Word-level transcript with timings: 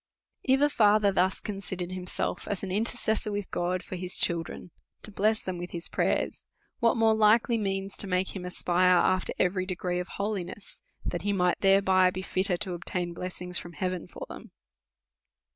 If 0.43 0.61
a 0.61 0.69
father 0.71 1.11
thus 1.11 1.39
considered 1.39 1.91
himself 1.91 2.47
as 2.47 2.63
an 2.63 2.71
intercessor 2.71 3.31
with 3.31 3.51
God 3.51 3.83
for 3.83 3.95
his 3.95 4.17
children, 4.17 4.71
to 5.03 5.11
bless 5.11 5.43
them 5.43 5.59
with 5.59 5.69
his 5.73 5.89
pray 5.89 6.23
ers, 6.25 6.43
Avhat 6.81 6.95
more 6.97 7.13
likely 7.13 7.59
means 7.59 7.95
to 7.97 8.07
make 8.07 8.35
him 8.35 8.43
aspire 8.43 8.97
after 8.97 9.31
eveiy 9.39 9.67
degree 9.67 9.99
of 9.99 10.07
holiness, 10.17 10.81
that 11.05 11.21
he 11.21 11.33
might 11.33 11.59
thereby 11.61 12.09
be 12.09 12.23
fit 12.23 12.47
ter 12.47 12.57
to 12.57 12.73
obtain 12.73 13.13
blessings 13.13 13.59
from 13.59 13.73
heaven 13.73 14.07
for 14.07 14.25
them? 14.27 14.49